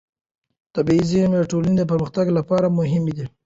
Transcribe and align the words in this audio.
طبیعي 0.75 1.03
زېرمې 1.09 1.37
د 1.39 1.45
ټولنې 1.51 1.75
د 1.77 1.83
پرمختګ 1.91 2.25
لپاره 2.37 2.75
مهمې 2.79 3.13
دي. 3.17 3.25